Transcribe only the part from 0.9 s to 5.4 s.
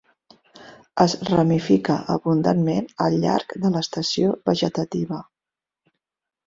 Es ramifica abundantment al llarg de l'estació vegetativa.